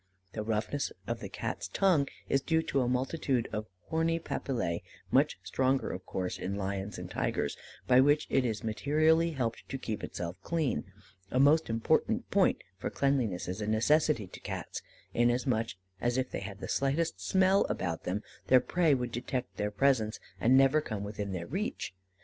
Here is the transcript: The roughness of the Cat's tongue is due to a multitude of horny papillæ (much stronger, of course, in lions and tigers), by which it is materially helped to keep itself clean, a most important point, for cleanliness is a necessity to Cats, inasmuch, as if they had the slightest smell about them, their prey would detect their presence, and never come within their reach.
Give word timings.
The 0.31 0.41
roughness 0.41 0.91
of 1.05 1.19
the 1.19 1.29
Cat's 1.29 1.67
tongue 1.67 2.07
is 2.27 2.41
due 2.41 2.63
to 2.63 2.81
a 2.81 2.87
multitude 2.87 3.47
of 3.53 3.67
horny 3.85 4.19
papillæ 4.19 4.81
(much 5.11 5.37
stronger, 5.43 5.91
of 5.91 6.07
course, 6.07 6.39
in 6.39 6.55
lions 6.55 6.97
and 6.97 7.07
tigers), 7.07 7.55
by 7.85 8.01
which 8.01 8.25
it 8.31 8.43
is 8.43 8.63
materially 8.63 9.29
helped 9.33 9.69
to 9.69 9.77
keep 9.77 10.03
itself 10.03 10.37
clean, 10.41 10.91
a 11.29 11.39
most 11.39 11.69
important 11.69 12.31
point, 12.31 12.63
for 12.79 12.89
cleanliness 12.89 13.47
is 13.47 13.61
a 13.61 13.67
necessity 13.67 14.25
to 14.25 14.39
Cats, 14.39 14.81
inasmuch, 15.13 15.73
as 16.01 16.17
if 16.17 16.31
they 16.31 16.39
had 16.39 16.61
the 16.61 16.67
slightest 16.67 17.21
smell 17.21 17.65
about 17.69 18.03
them, 18.03 18.23
their 18.47 18.59
prey 18.59 18.95
would 18.95 19.11
detect 19.11 19.57
their 19.57 19.69
presence, 19.69 20.19
and 20.39 20.57
never 20.57 20.81
come 20.81 21.03
within 21.03 21.31
their 21.31 21.45
reach. 21.45 21.93